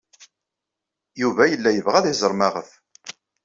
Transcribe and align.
Yuba 1.21 1.43
yella 1.51 1.69
yebɣa 1.71 1.95
ad 1.99 2.05
iẓer 2.11 2.33
maɣef. 2.39 2.69